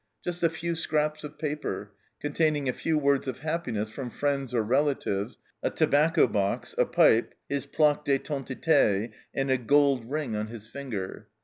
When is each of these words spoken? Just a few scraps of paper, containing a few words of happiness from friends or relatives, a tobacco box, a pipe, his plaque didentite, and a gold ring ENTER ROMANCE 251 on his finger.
Just 0.23 0.41
a 0.41 0.49
few 0.49 0.73
scraps 0.73 1.23
of 1.23 1.37
paper, 1.37 1.91
containing 2.19 2.67
a 2.67 2.73
few 2.73 2.97
words 2.97 3.27
of 3.27 3.41
happiness 3.41 3.91
from 3.91 4.09
friends 4.09 4.51
or 4.51 4.63
relatives, 4.63 5.37
a 5.61 5.69
tobacco 5.69 6.25
box, 6.25 6.73
a 6.79 6.85
pipe, 6.87 7.35
his 7.47 7.67
plaque 7.67 8.03
didentite, 8.05 9.11
and 9.35 9.51
a 9.51 9.59
gold 9.59 10.09
ring 10.09 10.29
ENTER 10.33 10.37
ROMANCE 10.37 10.37
251 10.37 10.39
on 10.41 10.47
his 10.47 10.67
finger. 10.67 11.27